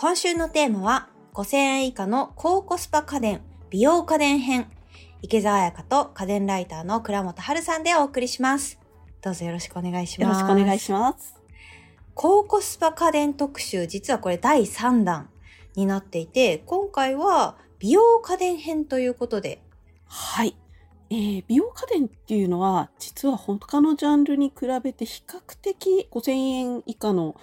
[0.00, 4.70] 今週のテーマは5000円以下の高コスパ家電、美容家電編。
[5.22, 8.78] 池澤彩香と家電ライターの倉本春さんでお送りします。
[9.22, 10.42] どうぞよろしくお願いしよます。
[10.42, 11.34] ろしくお願いします。
[12.14, 15.30] 高コスパ家電特集、実はこれ第3弾
[15.74, 19.60] になっていて、今回は美容家電編ということで、
[20.06, 20.54] はい。
[21.10, 27.34] えー美容家電っていうのは、実は他のジャンルに比べて比較的5000円以下の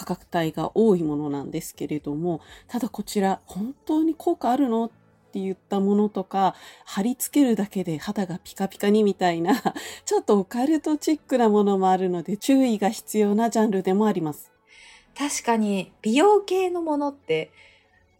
[0.00, 4.90] 価格帯が多いものなんですけれども、ただこちら、本当に効果あるのっ
[5.32, 6.54] て言ったものとか、
[6.86, 9.54] 貼り付けるだけで肌がピカピカにみたいな、
[10.06, 14.50] ちょっとオカルトチックなものもあるので、注意が必要なジャンルでもあります。
[15.18, 17.50] 確かに美容系のものって、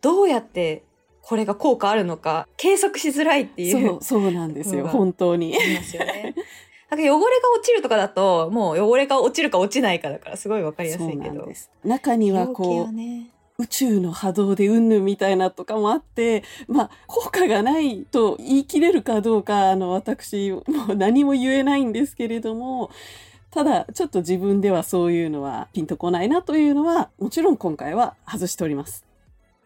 [0.02, 0.84] どうやって
[1.23, 3.88] これが効果あるのか計測しづらいっていう。
[3.88, 5.56] そう、そうなんですよ、本当に。
[5.56, 6.34] ありますよね。
[6.90, 7.16] なんか汚れが
[7.56, 11.34] 落ちるとかだと、もう汚れが落ちるか落ちないかだからすごいわかりやすいけど。
[11.34, 11.70] なんです。
[11.84, 22.90] 中にはこう、ね、宇宙の波動でうんぬんみたいなとかもあって、まあ、効果がないと言い切れるかどうか、あの、私、もう何も言えないんですけれども、
[23.50, 29.04] ただ、ちょっと自分ではそういうのはピンとこないなというのは、もちろん今回は外しております。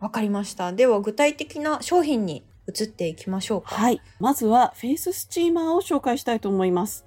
[0.01, 0.73] わかりました。
[0.73, 3.75] では具体的な商品に移っていきましょうか。
[3.75, 4.01] はい。
[4.19, 7.05] まずは、フェイススチーマーを紹介したいと思います。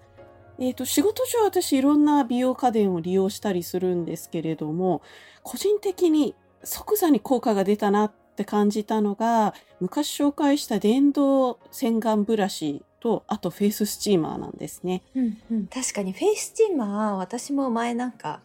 [0.60, 5.02] えっ、と、仕事上私いろんな美容家電を利用したりするんですけれども、
[5.44, 15.04] 個人的に即座に効果が出たなって感じたのが、昔紹介した電動洗顔ブラシと、あとフェイススチーマーなんですね。
[15.16, 18.42] うんうん、確かにフェイススチーマー私も前なんか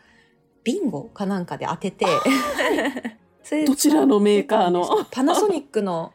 [0.64, 2.06] ビンゴかなんかで当てて
[3.66, 5.04] どちらのメーカーの？
[5.10, 6.12] パナソニックの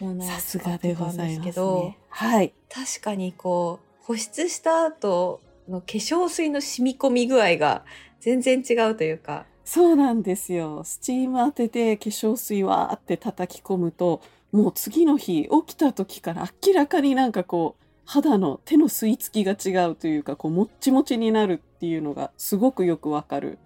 [0.00, 1.98] ものをさすがでございますね。
[2.08, 2.52] はい。
[2.68, 7.84] 確かにこう保湿した後の化粧水の染み込み具合が
[8.20, 10.84] 全然違うというかそうなんですよ。
[10.84, 23.58] スチーム当てて化粧水わーって叩き込むと、もう次の日起きた時から明らかになんかこう、肌の手の吸い付きが違うというか、こう、もっちもちになるっていうのがすごくよくわかる。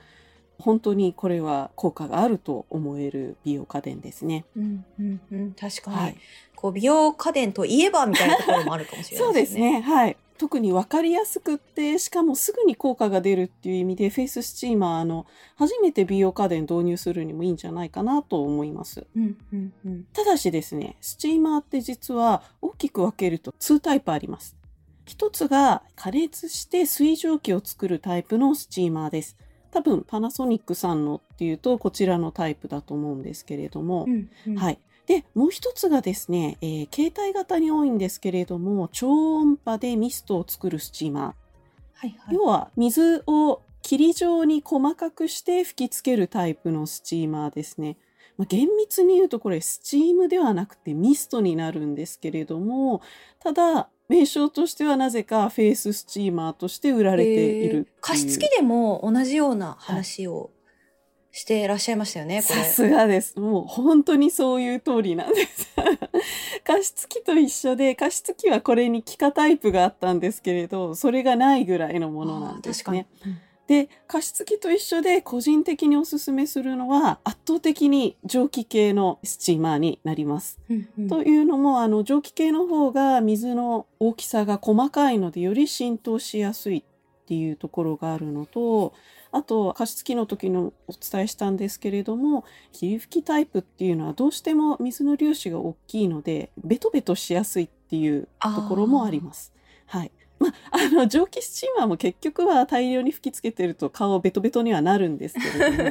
[0.59, 4.47] 本当にこれは効果があると思える美容家電ですね。
[4.57, 6.17] うんうんうん確かに、はい。
[6.55, 9.81] こう美容家電といえばみたいなところもあるかもしれない そ うですね。
[9.81, 10.17] はい。
[10.41, 19.06] 特にわかりやすくって、しかもすぐに効果が出るっていう意味で、フェイススチーマー、あの、初めて美容家電導入するにもいいんじゃないかなと思います。
[19.15, 24.56] うんうんうんただしですね、スチーマーって実は大きく分けると2タイプあります。
[25.05, 29.37] 一つが加熱して水蒸気を作るタイプのスチーマーです。
[29.71, 34.78] 多分パナソニックさんのっていうとこちらのタイプだと思うんですけれども、うんうんはい。
[35.10, 41.25] で、もう一つがですね、えー携帯型に多いんですけれども、超音波でミストを作るスチーマー。
[41.25, 47.97] はいはい要は水を霧状に細かくして吹きつけるタイプのスチーマーですね。
[48.38, 53.03] まあ、厳密に言うとこれスチームではなくてミストになるんですけれども、
[53.41, 57.81] ただ名称としてはなぜかフェイススチーマーとして売られているっていう。
[57.81, 60.53] えー加湿器でも同じような話を
[61.33, 62.61] していらっしゃいましたよね、これ。
[62.63, 63.39] さすがです。
[63.39, 65.69] もう本当にそういう通りなんです。
[66.65, 73.07] 加湿器と一緒で、加湿器はこれに気化タイプがあったんですけれど、それがないぐらいのものなんですね。
[73.69, 80.59] で、加湿器と一緒で個人的におすすめするのは圧倒的に蒸気系のスチーマーになります。
[80.69, 86.83] うんうんというのも、あの、蒸気系の方が水の大きさが細かいのでより浸透しやすい
[87.31, 88.93] っていうところがあるのと、
[89.31, 99.53] あと、加湿器の時のお伝えしたんですけれども、霧吹きタイプっていうのはどうしても水の粒子が大きいので、ベトベトしやすいっていうところもあります。
[99.87, 100.11] はい。
[100.41, 105.91] まあ、あの、蒸気スチーマーも結局は大量に吹きつけてると顔ベトベトにはなるんですけれども、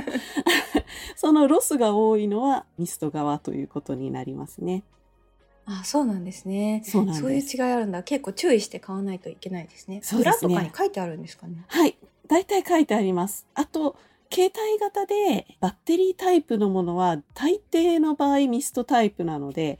[1.15, 4.83] そのロスが多いのはミスト側ということになりますね。
[5.71, 6.81] あ、そうなんですね。
[6.83, 7.21] そうなんです。
[7.21, 8.01] そういう違いあるんだ。
[8.01, 10.01] 結構注意して買わないといけないですね。
[10.01, 11.63] そうですね裏とかに書いてあるんですかね。
[11.67, 11.95] はい。
[12.27, 13.45] 大体書いてあります。
[13.53, 13.95] あと、
[14.31, 19.77] 携帯型でバッテリータイプのものは大抵の場合ミストタイプなので、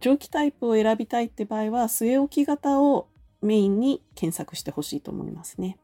[0.00, 3.08] 蒸気タイプを選びたいって場合は据え置き型を
[3.42, 5.78] メインに検索してほしいと思いますね。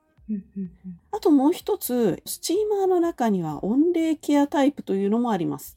[1.10, 5.76] あともう一つ、スチーマーの中には温冷ケアタイプというのもあります。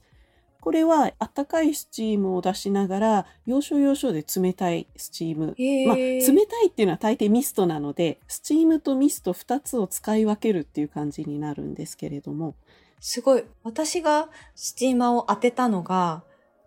[0.65, 5.55] これは暖かいスチームを出しながら、要所要所で冷たいスチーム。
[5.85, 12.55] まあ、冷たいっていうのは大抵ミストなので、スチームとミスト2つを使い分けるっていう感じになるんですけれども。
[12.99, 13.43] すごい。
[13.61, 16.23] 私がスチーマーを当てたのが、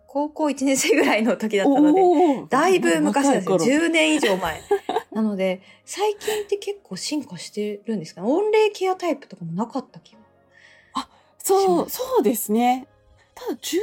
[0.07, 2.01] 高校1年生ぐらいの時だったので、
[2.49, 3.51] だいぶ昔ですよ。
[3.55, 4.61] 若い頃10年以上前。
[5.11, 8.21] なので、最近って結構進化してるんですか？
[8.21, 8.27] ね。
[8.31, 10.19] 温冷ケアタイプとかもなかった気が。
[11.41, 12.87] しそう、そうですね。
[13.47, 13.81] ただ10年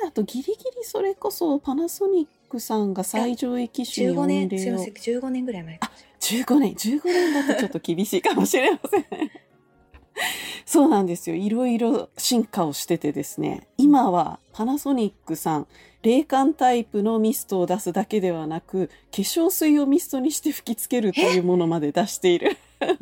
[0.00, 5.90] 前だとギリギリそれこそパナソニックさんが最上位機種に15音年、すいません、15年ぐらい前か。
[5.90, 6.74] もし15年。
[6.74, 9.04] 15年だとちょっと厳しいかもしれません。
[10.64, 11.36] そうなんですよ。
[11.36, 13.66] いろいろ進化をしててですね。
[13.76, 15.66] 今はパナソニックさん
[16.02, 22.56] 冷感タイプのミストを出すだけではなく化粧水をミストにして吹きつけるというものまで出している。
[22.80, 22.94] そんな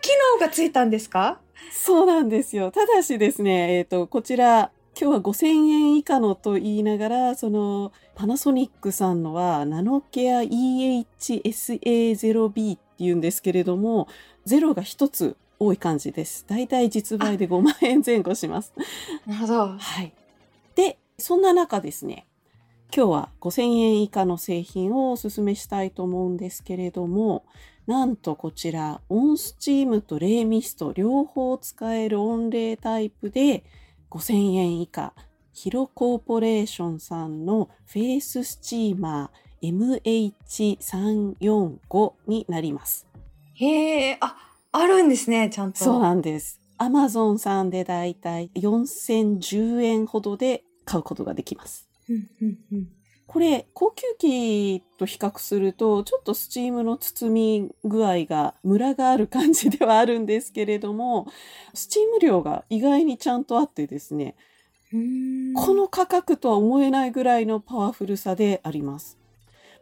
[0.00, 1.40] 機能がついたんですか？
[1.72, 2.70] そうなんですよ。
[2.70, 14.08] ただしですね、えっ、と、こちら、今日は5000円以下のと言いながら、その、パナソニックさんのは、ナノケア EHSA0B って言うんですけれども、
[14.44, 16.44] ゼロが一つ多い感じです。
[16.46, 18.74] だいたい実売で5万円前後します。
[19.26, 19.68] なるほど。
[19.68, 20.12] はい。
[20.74, 22.26] で、そんな中ですね、
[22.94, 27.46] 今日は5000円以下の製品をお勧めしたいと思うんですけれども、
[27.86, 33.64] なんとこちら、オンスチームとレイミスト両方使える温冷タイプで
[34.10, 35.14] 5000円以下、
[35.52, 40.00] ヒロコーポレーションさんのフェイススチーマー
[41.38, 43.06] MH345 になります。
[43.54, 44.36] へえ、あ、
[44.72, 45.78] あるんですね、ちゃんと。
[45.78, 46.60] そうなんです。
[46.78, 51.88] アマゾンさんでだいたい4010円ほどで買うことができます。
[52.08, 52.88] うんうんうん。
[53.30, 61.28] これ、高級機と比較すると、ちょっとスチームの包み具合がムラがある感じではあるんですけれども、
[61.72, 64.34] スチーム量が意外にちゃんとあってですね、
[65.54, 69.19] この価格とは思えないぐらいのパワフルさであります。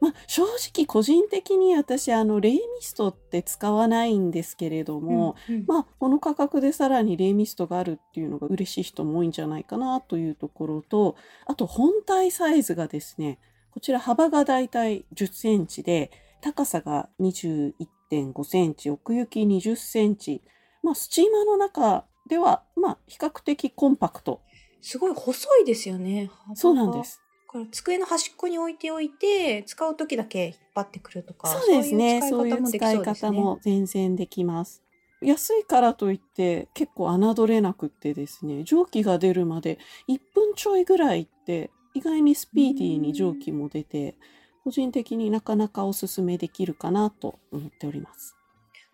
[0.01, 11.17] まあ、正直個人的に私、あの、レイミストって使わないんですけれども、うんうんまあ、この価格でさらにレイミストがあるっていうのが嬉しい人も多いんじゃないかなというところと、
[11.47, 13.41] あと本体サイズがですね、
[13.71, 16.11] こちら幅がだいたい10センチで、
[16.41, 20.43] 高さが21.5センチ、奥行き20センチ。
[20.83, 24.43] まあ、スチーマーの中では、まあ、比較的コンパクト。
[24.81, 26.31] すごい細いですよね。
[26.55, 27.03] そうなんで。
[27.05, 27.21] す。
[27.49, 31.49] だから机の端っこに置いておいて、使う時だけ引っ張ってくるとか。
[31.49, 32.21] そうですね。
[32.21, 34.83] そそうういう使い方も全然できます。
[35.23, 39.79] 安いからといって結構侮れなくってですね、蒸気が出るまで
[40.09, 44.17] 1分ちょいぐらいって意外にスピーディーに蒸気も出て、
[44.63, 48.37] 個人的になかなかおすすめできるかなと思っております。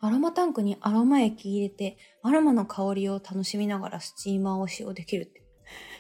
[0.01, 5.44] アロマタンクにアロマ液入れて、アロマの香りを楽しみながらスチーマーを使用できるって。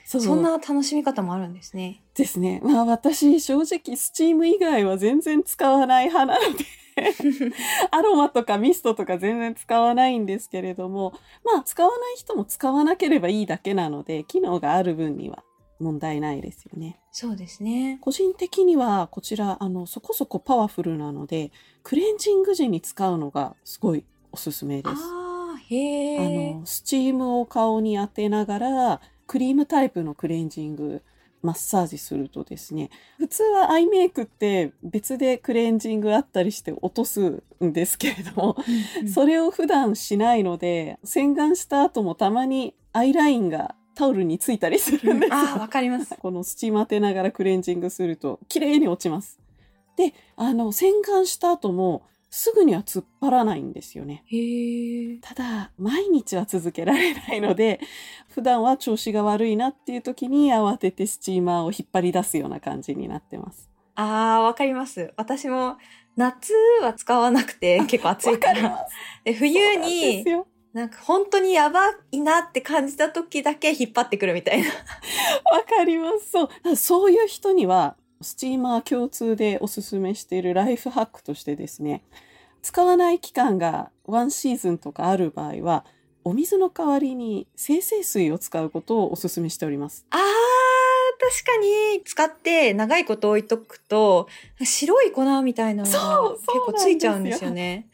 [0.04, 2.02] そそんな楽しみ方もあるんですね。
[2.14, 2.60] ですね。
[2.62, 6.64] まあ私正直スチーム以外は全然使わない派なので、
[7.90, 11.14] アロマとかミストとか全然使わないんですけれども、
[11.44, 15.42] まあ使わない人も使わなければいいだけなので、機能がある分には
[15.80, 17.00] 問題ないですよね。
[17.10, 17.98] そうですね。
[18.00, 21.50] 個人的にはこちら、あの、そこそこパワフルなので、
[21.82, 24.96] クレンジング時に使うのがすごいおすすめです。
[24.96, 26.56] ああ、へえ。
[26.56, 31.02] あの、スチームを顔に当てながら、クリームタイプのクレンジング、
[31.42, 38.56] マッサージするとですね、普通はアイメイクって別でクレンジングあったりして落とすんですけれども、
[39.02, 45.36] うんそれを普段しないので、洗顔した後もたまにアイラインがタオルについたりするんですよ。
[45.36, 46.14] ああ、わかります。
[46.18, 49.38] このスチーム当てながらクレンジングすると綺麗に落ちます。
[49.96, 52.02] で、あの、洗顔した後も
[52.36, 54.24] すぐには突っ張らないんですよね。
[55.22, 57.78] ただ、毎日は続けられないので、
[58.34, 63.70] 普段は調子が悪いなっていう時に慌ててスチーマーを引っ張り出すような感じになってます。
[63.94, 65.14] ああ、わかります。
[65.16, 65.76] 私も
[66.16, 68.52] 夏は使わなくて結構暑いか。
[68.52, 68.84] ら。
[69.22, 70.48] で冬によ。
[70.72, 74.66] なんか本当にやばいなって感じた時だけ引っ張ってくるみたいな。
[75.54, 76.30] わかります。
[76.32, 76.74] そう。
[76.74, 82.02] そういう人には、スチーマー共通でおすすめしているライフハックとしてですね、
[82.62, 85.84] 使わない期間がワンシーズンとかある場合は、
[86.24, 90.06] お水の代わりに生成水を使うことをおすすめしております。
[90.10, 90.20] あー、
[91.20, 94.28] 確かに使って長いこと置いとくと、
[94.62, 97.88] 白い粉みたいなのが結構ついちゃうんですよね。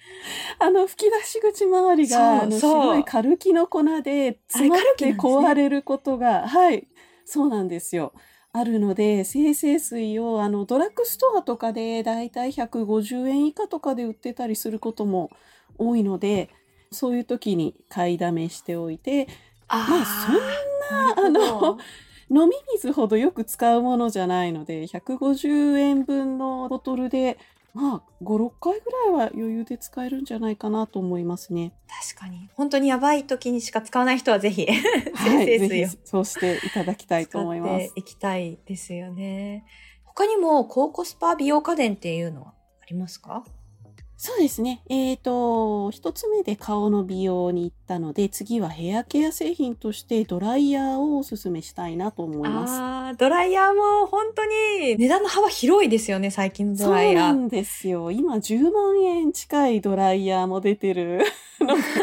[0.61, 6.87] あの、吹き出し口周りが、あの、そう白いカルキの粉で詰まって壊れることが、はい、
[7.25, 8.13] そうなんですよ。
[8.53, 15.31] あるので、生成水を、あの、ドラッグストアとかでだいたい150円以下とかで売ってたりすることも
[15.79, 16.51] 多いので、
[16.91, 19.29] そういう時に買いだめしておいて、
[19.69, 21.79] あまあそんなあの、
[22.31, 27.39] 飲み水ほどよく使うものじゃないので、150円分のボトルで、
[27.73, 31.73] まあ、5、6回ぐらいは余裕で使えるんじゃないかなと思いますね。
[32.13, 32.49] 確かに。
[32.55, 34.77] 本当にやばい時にしか使わない人はぜひ、はい、
[35.15, 37.93] 生成水をぜひそうしていただきたいと思います。
[37.95, 39.65] いきたいですよね。
[40.05, 43.45] 他にも高コスパ美容家電っていうのはありますか？
[44.23, 44.83] そうですね。
[44.91, 52.75] えっ、と、一つ目で顔の美容に行ったので、次はヘアケア製品としてドライヤーをおすすめしたいなと思います。
[52.75, 57.33] ああ、ドライヤーも本当に値段の幅広いですよね、最近のドそうライヤー。
[57.33, 58.11] なんですよ。
[58.11, 61.23] 今10万円近いドライヤーも出てる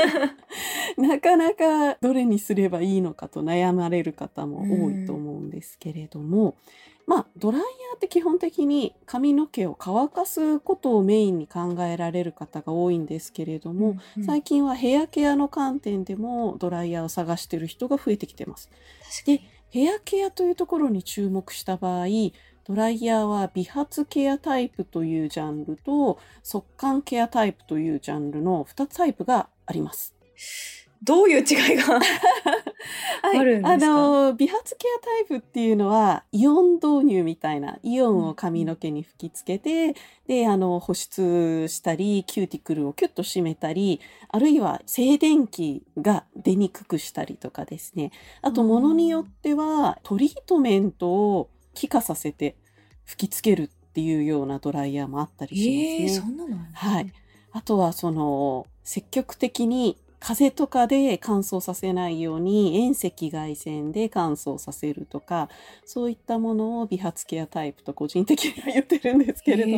[0.97, 6.55] なかなかどれにすればいいのかと悩まれる方も多いと思うんですけれども、
[7.07, 18.69] まあドライヤーって基本的に髪の毛を乾かすことをメインに考えられる方が多いんですけれども、うん最近はヘアケアの観点でもドライヤーを探している人が増えてきてます。
[19.25, 22.07] で、ヘアケアというところに注目した場合、
[22.65, 30.13] ドライヤーは美髪ケアタイプというジャンルと速乾ケアタイプというジャンルの2タイプがあります。
[31.03, 31.99] どういう違いが
[33.21, 33.69] あるんですか？
[33.69, 39.95] あの美髪ケアタイプっていうのはイオン導入みたいなイオンを髪の毛に吹きつけて、
[40.27, 48.11] であの保湿したりキューティクルをキュッと締めたりあるいは静電気が出にくくしたりとかですね
[48.41, 52.55] あとうんものによってはトリートメントを気化させて
[53.05, 56.31] 吹きつけるっていうようなドライヤーもあったりええしますね。
[56.31, 57.13] そんなのねはい。
[57.53, 65.49] あとはその積極的に風とかで乾燥させないように遠赤外線で乾燥させるとか
[65.85, 69.77] そういったものを美髪ケアタイプと個人的には言ってるんですけれど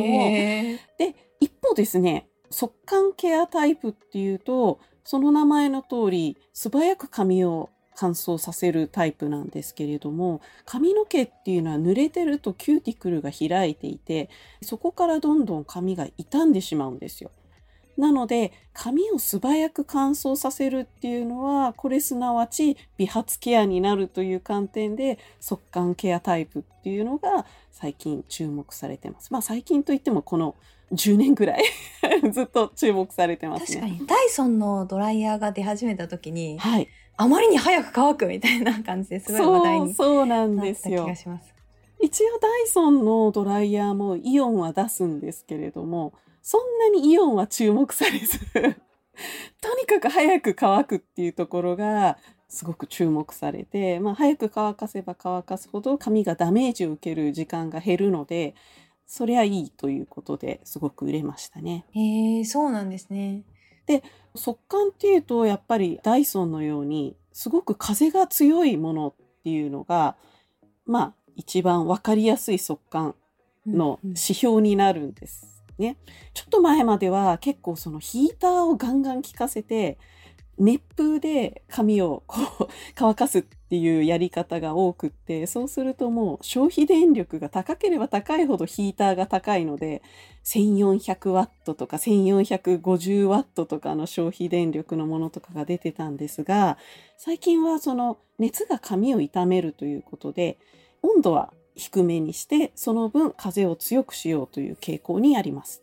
[0.98, 14.30] で一方ですね速乾ケアタイプっていうとその名前の通り素早く髪を乾燥させるタイプなんですけれども髪の毛っていうのは濡れてるとキューティクルが開いていて
[14.62, 17.30] そこからどんどん髪が傷んでしまうんですよ。
[17.96, 29.32] なので髪を素早く乾燥させるっていうのはこれすなわち美髪ケアになるという観点で速乾ケアタイプっていうのが最近注目されてます。
[29.32, 30.54] まあ最近といってもこの
[30.92, 31.64] 10年ぐらい
[32.32, 33.80] ずっと注目されてますね。
[33.80, 36.88] 確かにダイソンのドライヤーが出始めた時にはい。
[37.16, 41.38] あまりに早く乾くみたいな感じですごい話題にそうなんなった気ですよ。
[42.02, 48.38] 一応ダイソンのドライヤーもイオンは出すんですけれども、そんなにイオンは注目されず、
[49.60, 52.18] とにかく早く乾くっていうところが
[52.48, 58.54] すごく注目されて、まあ早く乾かせば乾かすほど髪がダメージを受ける時間が減るので、
[59.06, 61.84] そりゃいいということですごく売れましたね。
[61.92, 63.42] へえ、そうなんですね。
[64.34, 70.16] 速乾っていうとやっぱりダイソンのようにすごく風が強いものっていうのが
[70.86, 73.14] まあ一番わかりやすい速乾
[73.66, 75.96] の指標になるんですね。
[76.34, 79.98] ちょっと前までは結構そのヒーターをガンガン効かせて
[80.60, 90.02] 熱風で髪をこう 乾かすっていうやり方が多くってそうするともう消費電力が高ければ高いほどヒーターが高いので
[90.44, 96.76] 1400ワットとか1450ワットとかの消費電力のものとかが出てたんですが
[97.16, 100.58] 最近はその熱が髪を傷めるということで
[101.02, 105.82] 温度は低めにしてその分風を強くしようという傾向にあります。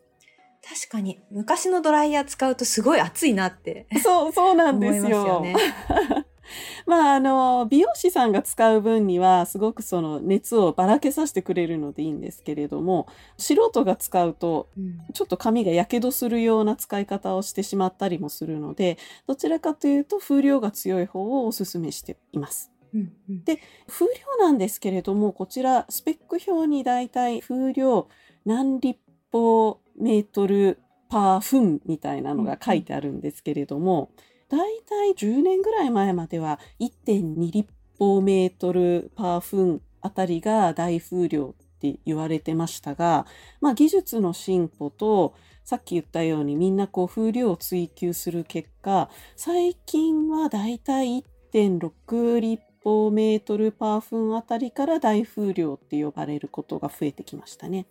[0.63, 5.41] 確かに昔のドライヤー使うとすごい熱いなってそうそうなんですよ。
[5.41, 5.55] ね。
[6.85, 22.71] まああの美容師さんが使う分にはすごくその熱をばらけさせてくれるのでいいんですけれども素人が使うとうんちょっと髪がやけどするような使い方をしてしまったりもするのでどちらかというと風量が強い方をおすすめしています。
[22.93, 23.43] うんうん。
[23.87, 28.07] 風量なんですけれどもこちらスペック表にだいたい風量
[28.45, 28.99] 何立
[29.31, 30.79] 方メートル
[31.09, 34.11] パー分みたいなのが書いてあるんですけれども、
[34.49, 43.25] だいたい10年ぐらい前までは1.2立方メートルパー分あたりが大風量って言われてましたが、
[43.61, 57.85] まあ、技術の進歩とさっき言ったようにみんなこう風量を追求する結果最近はだいたい1.6立方方メートルパー分あたりから大風量って呼ばれることが増えてきましたね。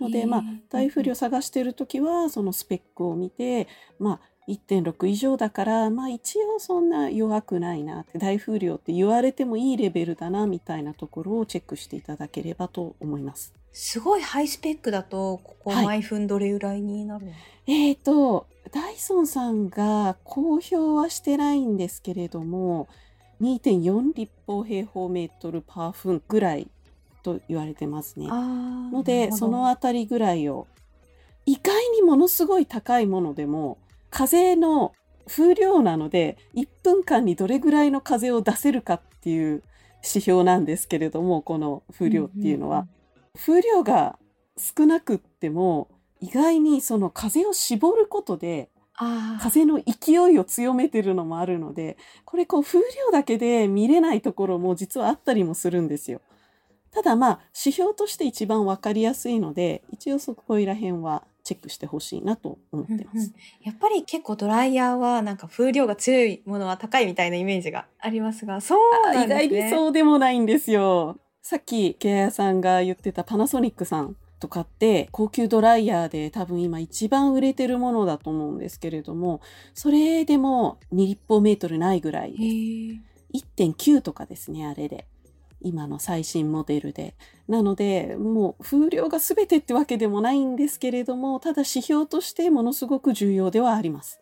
[0.00, 13.54] ので、まあ、大風量探してるときはそのスペックを見て、まあ、1.6以上だから、まあ、一応そんな弱くないなって大風量って言われてもいいレベルだなみたいなところをチェックしていただければと思います。
[13.72, 17.32] すごいハイスペックだとここはい毎分どれぐらいになるの、
[17.68, 22.88] えーと、ダイソンさんが公表はしてないんですけれども、
[23.40, 26.68] 2.4立方平方メートルパー分ぐらい
[27.22, 28.28] と言われてますね。
[28.28, 30.66] ので、そのあたりぐらいを、
[31.46, 33.78] 意外にものすごい高いものでも、
[34.10, 34.92] 風の
[35.26, 39.62] 風量なので、1分間にどれぐらいの風を出せるかっていう
[40.02, 42.86] 指標なんですけれども、この風量っていうのは。
[43.34, 44.18] 風量が
[44.56, 45.88] 少なくっても
[46.20, 48.68] 意外にその風を絞ることで。
[49.40, 56.20] 風の勢いを強めてるのもあるのでこれこう風量だけで見れないところも実はあったりもするんですよ。
[56.90, 63.14] ただまあ指標として一番わかりやすいので一応そこら辺はチェックしてほしいなと思ってます。
[63.14, 69.60] うんうんやっぱり結構ドライヤーはなんか風量が強いものは高いみたいなイメージがありますが、そうなん意ですね。
[69.60, 71.18] 外にそうでもないんですよ。
[71.42, 79.40] さっきケア屋さんが言ってたパナソニックさんとかって高級ドライヤーで多分今一番売れてるものだと思うんですけれども
[79.74, 82.98] それでも2立方メートルないぐらいへー
[83.56, 85.06] 1.9とかですねあれで。
[85.62, 87.14] 今の最新モデルで
[87.46, 94.20] なのでもう風量が全てってわけでもないんですけれどもただ指標としてものすごく重要ではあります。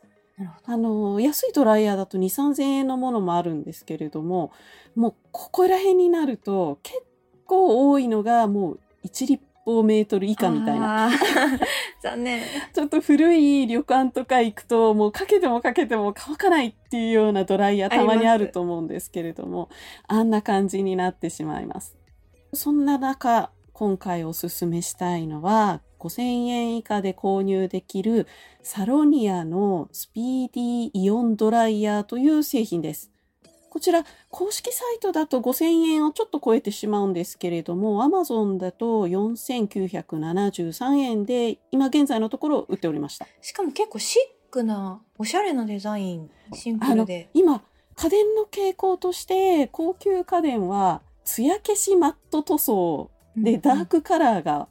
[0.64, 4.52] あの安いドライヤーだと2 3 0 0 0円のものもあるんですけれども
[4.94, 7.02] もうここら辺になると結
[7.44, 11.10] 構多いのがもう1立方メートル以下みたいな。
[12.02, 12.42] 残念。
[12.72, 19.68] ちょっと古い旅館とか行くともうかけてもかけても乾かないっていうようなドライヤーたまにあると思うんですけれども
[20.06, 21.98] あんな感じになってしまいます。
[22.54, 28.26] そんな中今回おすすめしたいのは5000円以下で購入できる
[28.62, 33.10] サロニアのスピーディーイオンドライヤーという製品です。
[33.70, 43.26] こちら公式サイトだと5000円をちょっと超えてしまうんですけれども Amazon だと4973円で今現在のところ売っておりました。
[43.40, 47.28] しかも結構シックな、おしゃれなデザイン、シンプルで。
[47.34, 47.62] 今
[47.94, 54.68] 家電の傾向として高級家電は艶消しマット塗装でダークカラーが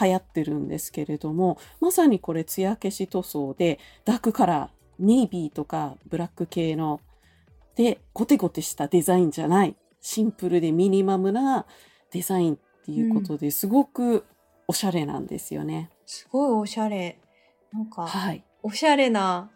[0.00, 7.00] 流行ってるんですけれども、まさにこれ艶消し塗装でダークカラーネイビーとかブラック系の
[7.76, 11.66] でゴテゴテしたデザインじゃないシンプルでミニマムな
[12.12, 14.24] デザインっていうことですごく
[14.66, 15.90] おしゃれなんですよね。
[16.06, 17.18] すごいおしゃれ。
[17.72, 18.44] なんか、はい。
[18.62, 19.50] おしゃれな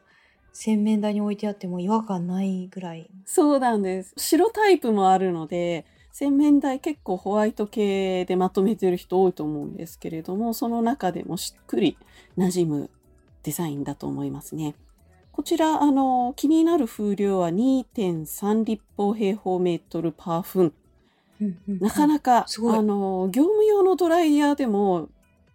[0.52, 3.08] 洗面台に置いてあっても違和感ないぐらい。
[3.25, 4.12] そうなんです。
[4.16, 11.96] 白タイプもあるので、洗面台結構ホワイト系でまとめてる人多いと思うんですけれども、その中でもしっくり
[12.37, 12.90] 馴染む
[13.44, 14.74] デザインだと思いますね。
[15.38, 20.74] こちら、あの、気になる風量は2.3立方平方メートルパー分。
[21.81, 22.07] なかか。
[22.09, 25.09] なか、あの、業務用のドライヤーでも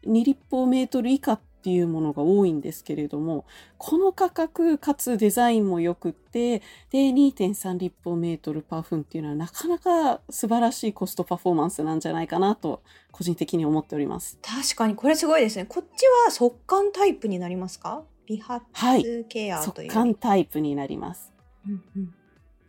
[0.05, 3.43] 2立方メートル以下っていうものが多いんですけれども、
[3.77, 14.39] この価格かつデザインも良くって、で、2.3立方メートルパー分っていうのはなかなか素晴らしいコストパフォーマンスなんじゃないかなと、個人的に思っております。
[14.41, 15.65] 確かにこれすごいですね。
[15.65, 18.03] こっちは速乾タイプになりますか？
[18.27, 19.89] 美髪はいケアという。
[19.89, 21.31] 速乾タイプになります。
[21.67, 22.13] うんうん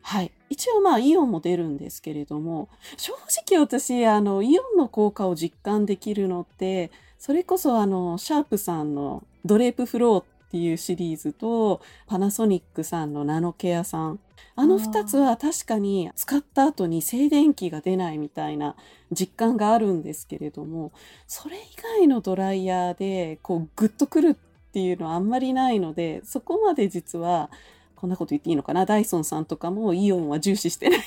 [0.07, 0.31] はい。
[0.51, 3.15] 一応まあイオンも出るんですけれども、正
[3.49, 14.21] 直私、あの、イオンの効果を実感できるのって、それこそあの、シャープさんのドレープフローっていうシリーズと、パナソニックさんのナノケアさん。
[14.57, 18.77] あの二つは確かに使った後に静電気が出ないみたいな
[19.11, 20.93] 実感があるんですけれども、
[21.27, 21.61] それ以
[21.99, 27.51] 外のドライヤーで、こう、グッとくるっていうのはあんまりないので、そこまで実は、
[27.97, 28.85] こんなこと言っていいのかな？
[28.85, 31.01] ダイソンさんとかもイオンは重視してない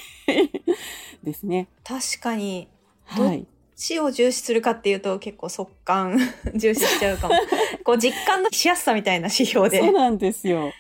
[1.23, 1.67] ですね。
[1.84, 2.67] 確かに、
[3.06, 3.45] はい。
[3.75, 6.17] 死を重視するかっていうと結構速乾
[6.56, 7.36] 重視しちゃうかも。
[7.84, 9.80] こう実感のしやすさみたいな指標で。
[9.80, 10.71] そうなんですよ。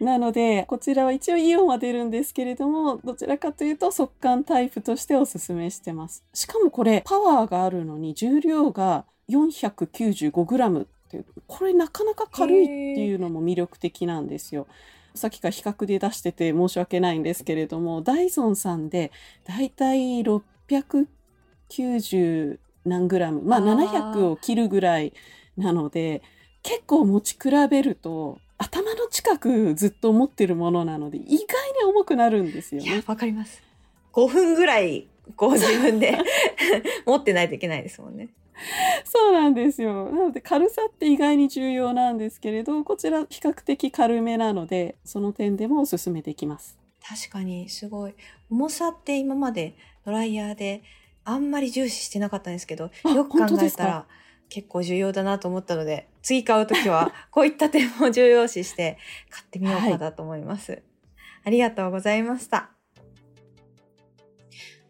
[0.00, 6.24] なので、こちらは一応イオンは出るんですけれども、どちらかというと速乾タイプとしておすすめしてます。
[6.32, 14.68] しかもこれ、パワーがあるのに重量が 495g っていう、これなかなか軽いっていうのも魅力的なんですよ。
[15.16, 19.10] さっきから比較で出してて申し訳ないんですけれども、ダイソンさんで
[19.44, 25.12] だいたい690何グラム、まああー700を切るぐらい
[25.56, 26.22] なので、
[26.62, 31.38] 結構持ち比べると頭の近くずっと持ってるものなので意外に
[31.88, 33.60] 重くなるんですよね。、わかります。
[34.12, 36.16] 5分ぐらい、こう自分で
[37.04, 38.28] 持ってないといけないですもんね。
[39.04, 40.10] そうなんですよ。
[40.10, 46.78] なので軽さって意外に重要なんですけれど、こちら比較的軽めなので、その点でもおすすめできます。
[47.06, 48.14] 確かにすごい。
[48.50, 50.82] 重さって今までドライヤーで
[51.24, 54.06] あんまり重視してなかったんですけど、あよく考えたら
[54.48, 58.98] 結構重要だなと思ったので、次買うときは こういった点も重要視して
[59.30, 60.82] 買ってみようかなと思います。
[61.44, 62.70] ありがとうございました。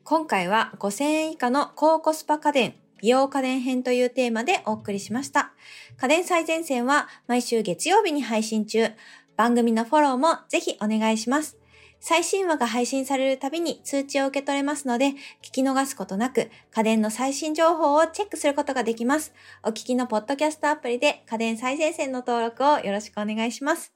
[0.02, 5.52] 今回は5000円以下の高コスパ家電、美容家電編というテーマでお送りしました。
[5.96, 8.90] 家電最前線は毎週月曜日に配信中。
[9.36, 11.56] 番組のフォローもぜひお願いします。
[12.02, 15.10] 最新話が配信されるたびに通知を受け取れますので、
[15.42, 19.34] 聞き逃すことなく家電の最新情報をチェックすることができます。
[19.62, 23.92] お聞きのポッドキャストアプリで家電最前線の登録をよろしくお願いします。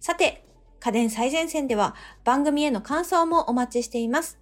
[0.00, 0.44] さて、
[0.80, 4.38] 家電最前線では番組への感想もお待ちしています。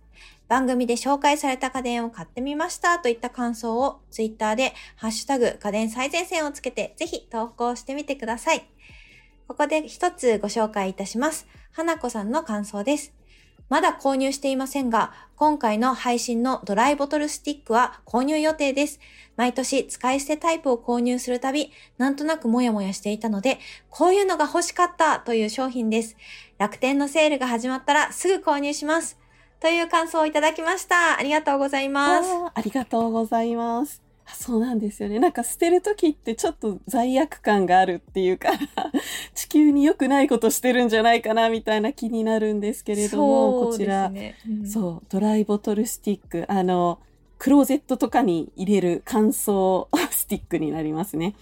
[0.54, 8.64] 番組で紹介された家電を買ってみましたといった感想をツイッターでハッシュタグ家電最前線をつけてぜひ投稿してみてください。
[9.48, 11.48] ここで一つご紹介いたします。
[11.72, 13.12] 花子さんの感想です。
[13.68, 19.00] まだ購入していませんが、今回の配信のドライボトルスティックは購入予定です。
[19.36, 23.58] 毎年使い捨てタイプを購入するたび、なんとなくモヤモヤしていたので、
[23.90, 26.16] こういうのが欲しかったという商品です。
[26.58, 29.23] 楽天のセールが始まったらすぐ購入します。
[29.64, 31.18] という感想をいただきました。
[31.18, 32.28] ありがとうございます。
[32.52, 34.02] ありがとうございます。
[34.26, 35.18] あそうなんですよね。
[35.18, 38.50] なんか捨てるときってちょっと罪悪感があるっていうか、
[39.34, 46.98] 地球に良くないことしてるんじゃないかなみたいな気になるんですけれども、こちら、ねうんそう、ドライボトルスティック、あの、
[47.38, 51.36] クローゼットとかに入れる乾燥スティックになりますね。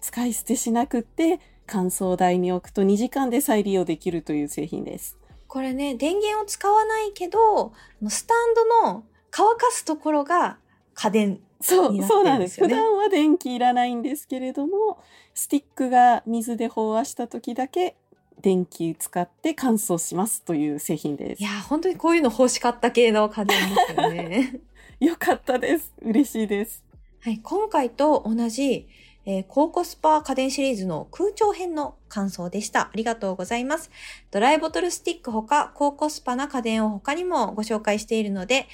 [0.00, 5.18] 使い捨てしなくって、乾燥台に置くと2時間で再利用できるという製品です。
[5.48, 7.72] これね、電源を使わないけど、
[8.08, 10.58] スタンドの乾かすところが
[10.94, 11.40] 家電。
[11.60, 12.60] そう、になってそうなんです。
[12.60, 15.02] 普段は電気いらないんですけれども、
[15.34, 17.96] スティックが水で飽和した時だけ
[18.40, 21.50] 電気使って乾燥しますという製品ですいや。
[21.50, 24.60] ー、本当にこういうの欲しかった系の家電ですよね。
[25.00, 25.92] よかったです。
[26.02, 26.84] 嬉しいです。
[27.20, 28.86] はい、今回と同じ、
[29.30, 32.84] えー高コスパ家電シリーズの空調編の感想でした。
[32.84, 33.90] ありがとうございます。
[34.30, 38.68] ドライボトルスティックほか、高コスパな家電を他にもご紹介しているので、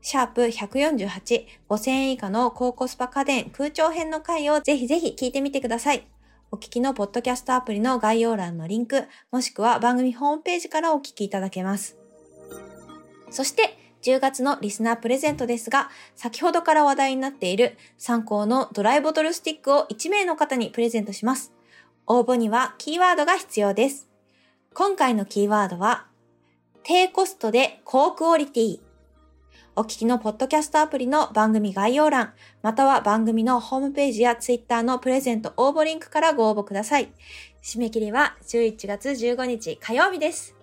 [0.00, 6.06] シャープ148、5000円以下の高コスパ家電空調編の回をぜひぜひ聞いてみてください。
[6.50, 11.98] お聞きのポッドキャストアプリの概要欄のリンク、もしくは番組ホームページからお聞きいただけます。
[13.30, 21.52] そして、10月のリスナープレゼントですが、先ほどから話題になっている参考のドライボトルスティックを1名の方にプレゼントします。
[22.06, 24.08] 応募にはキーワードが必要です。
[24.74, 26.06] 今回のキーワードは、
[26.82, 28.80] 低コストで高クオリティ。
[29.76, 32.32] お聞きのポッドキャストアプリの番組概要欄、
[32.62, 37.12] または番組のホームページやツイッターのプレゼント応募リンクからご応募ください。
[37.62, 40.56] 締め切りは11月15日火曜日です。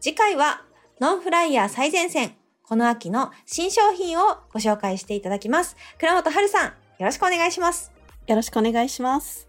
[0.00, 0.65] 次回は
[0.98, 2.34] ノンフライヤー最前線。
[2.62, 5.76] この秋の新商品をご紹介していただきます。
[5.98, 7.92] 倉本春さん、よろしくお願いします。
[8.26, 9.45] よろしくお願いします。